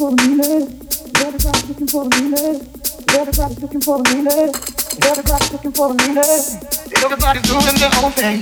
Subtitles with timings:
[0.00, 0.64] For the meaning.
[1.20, 2.56] Everybody's looking for the meaning.
[3.12, 4.48] Everybody's looking for the meaning.
[5.04, 6.40] Everybody's looking for the meaning.
[7.04, 8.40] Everybody's doing their own thing.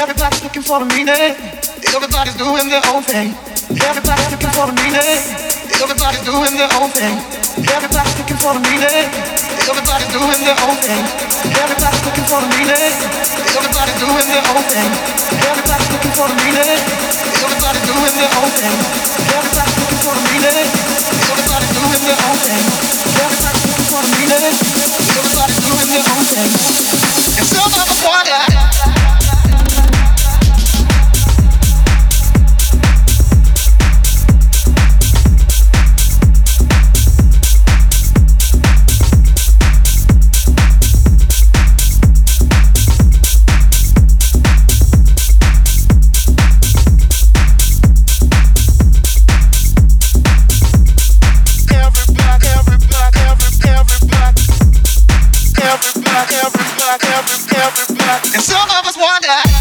[0.00, 1.36] Everybody's looking for the meaning.
[1.92, 3.36] Everybody's doing their own thing.
[3.84, 5.20] Everybody's looking for the meaning.
[5.76, 7.16] Everybody's doing their own thing.
[7.68, 9.04] Everybody's looking for the meaning.
[9.60, 11.04] Everybody's doing their own thing.
[11.52, 12.96] Everybody's looking for the meaning.
[13.52, 14.90] Everybody's doing their own thing.
[15.52, 16.80] Everybody's looking for the meaning.
[17.44, 18.78] Everybody's doing their own thing.
[19.36, 22.60] Everybody's Everybody doing their own thing.
[23.24, 24.24] Everybody's looking for the meaning.
[56.94, 57.02] Doing
[57.50, 58.34] their own thing.
[58.34, 59.53] And some of us wonder.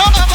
[0.00, 0.27] Other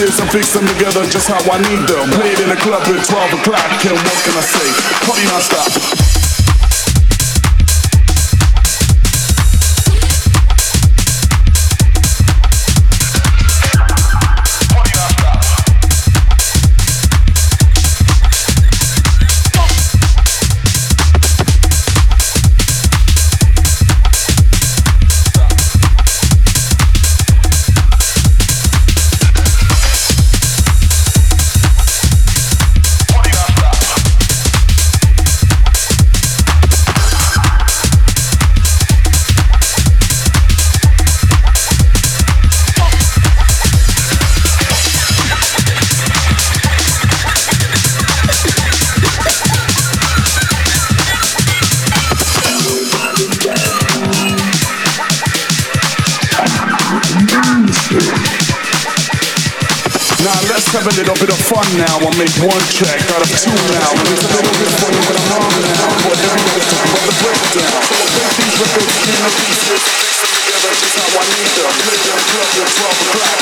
[0.00, 2.08] pieces and fix them together just how I need them.
[2.10, 4.68] Played in a club at 12 o'clock, and what can I say?
[5.06, 5.99] Party non-stop.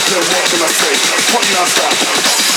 [0.09, 0.95] Then what can I say?
[1.33, 1.93] Party non-stop.
[1.93, 2.48] Party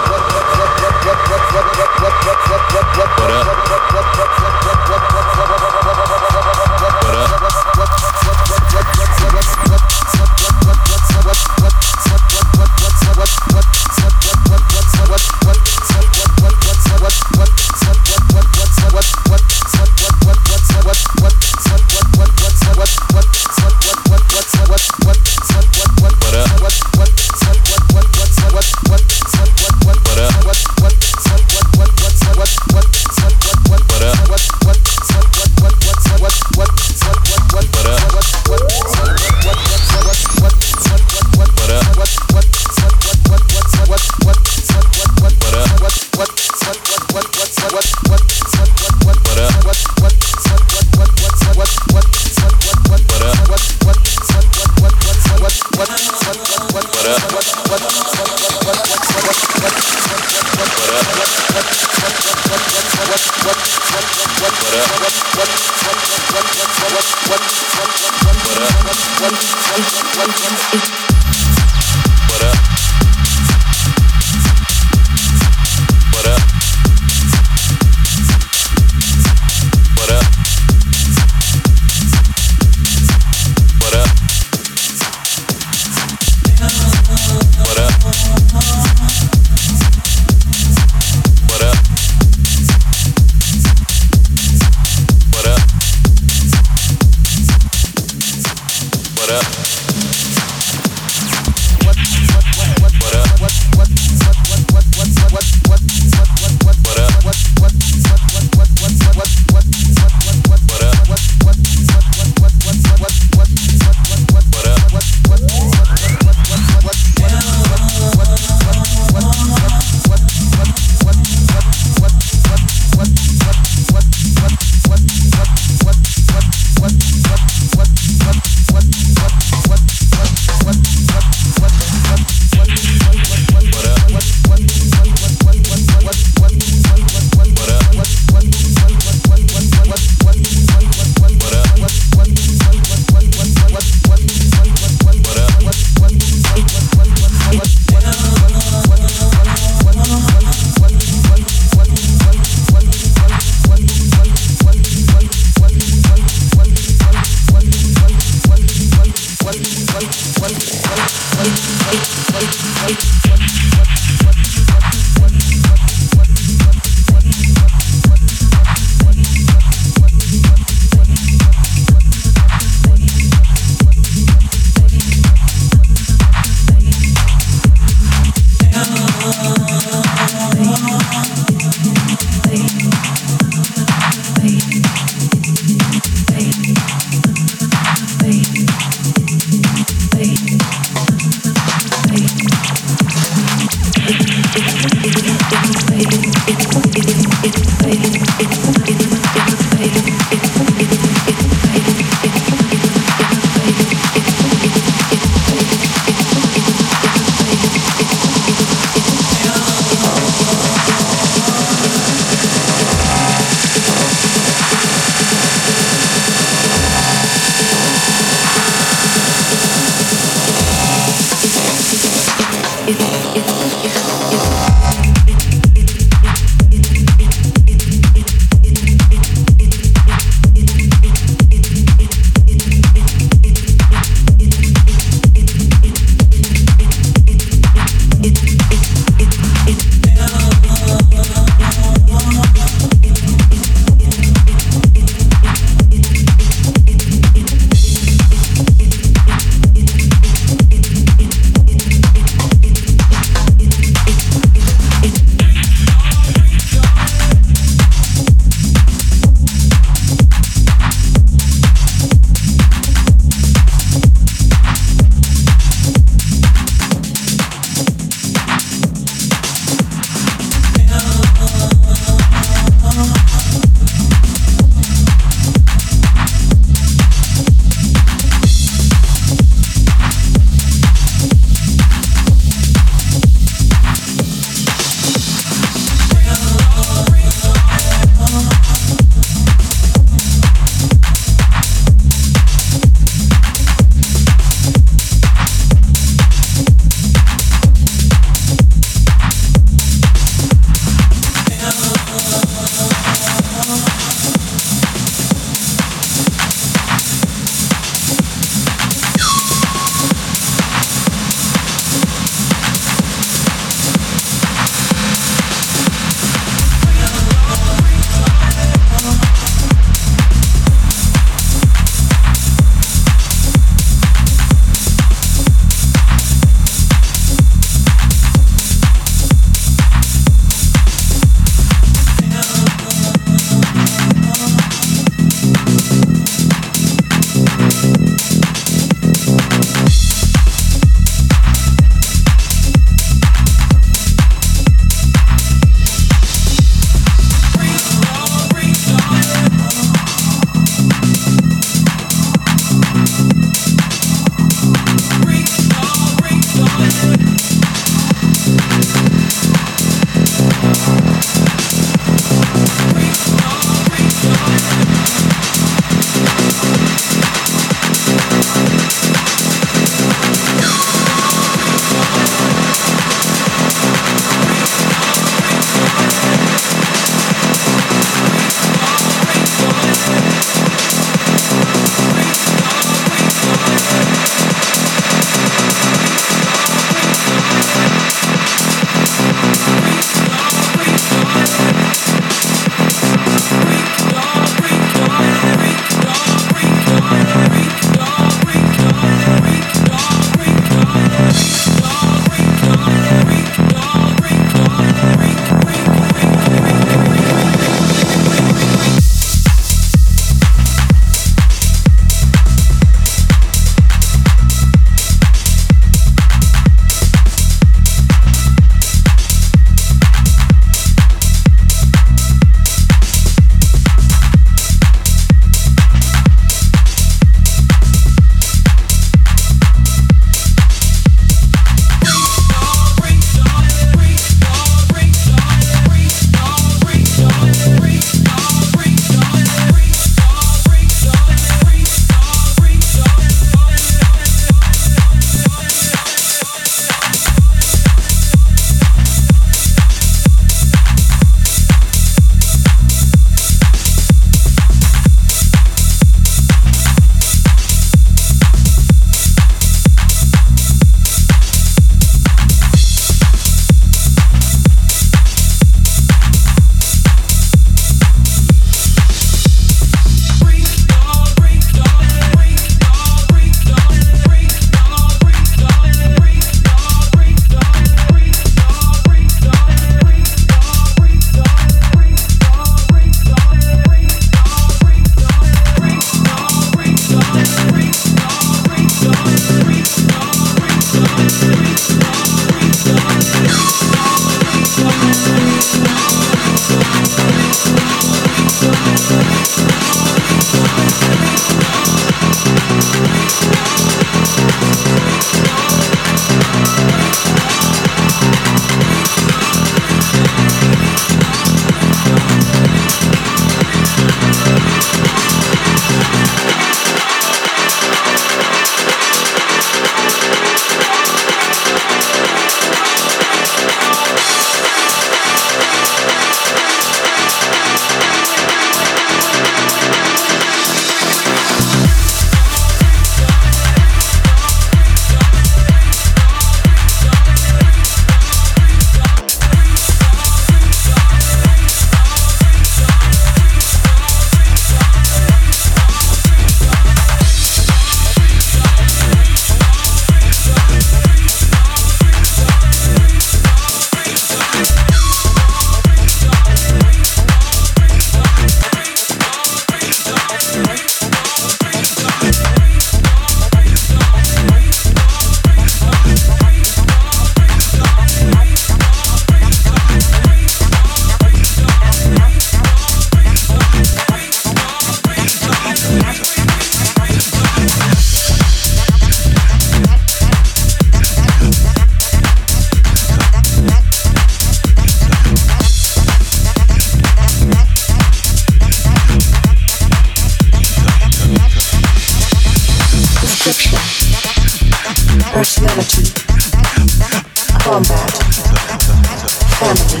[599.60, 600.00] family,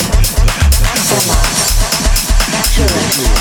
[1.04, 1.20] for
[2.50, 3.40] my children.